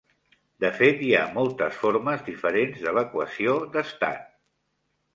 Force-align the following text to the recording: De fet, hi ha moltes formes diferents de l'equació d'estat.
De 0.63 0.71
fet, 0.79 1.03
hi 1.07 1.11
ha 1.17 1.21
moltes 1.35 1.77
formes 1.83 2.25
diferents 2.31 2.83
de 2.89 2.97
l'equació 2.99 3.57
d'estat. 3.77 4.29